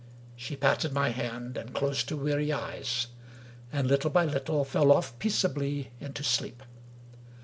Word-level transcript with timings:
She 0.35 0.55
patted 0.55 0.93
my 0.93 1.09
hand, 1.09 1.57
and 1.57 1.75
closed 1.75 2.09
her 2.09 2.15
weary 2.15 2.51
eyes, 2.51 3.05
and, 3.71 3.85
little 3.87 4.09
by 4.09 4.25
little, 4.25 4.65
fell 4.65 4.91
off 4.91 5.19
peaceably 5.19 5.91
into 5.99 6.23
sleep. 6.23 6.63